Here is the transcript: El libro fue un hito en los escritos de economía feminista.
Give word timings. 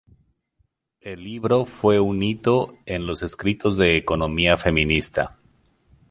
El 0.99 1.23
libro 1.23 1.63
fue 1.65 1.99
un 1.99 2.23
hito 2.23 2.73
en 2.87 3.05
los 3.05 3.21
escritos 3.21 3.77
de 3.77 3.97
economía 3.97 4.57
feminista. 4.57 5.37